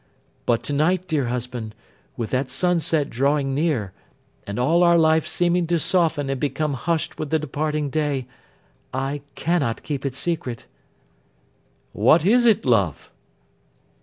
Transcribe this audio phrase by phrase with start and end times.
[0.47, 1.75] But, to night, dear husband,
[2.17, 3.93] with that sunset drawing near,
[4.47, 8.25] and all our life seeming to soften and become hushed with the departing day,
[8.91, 10.65] I cannot keep it secret.'
[11.93, 13.11] 'What is it, love?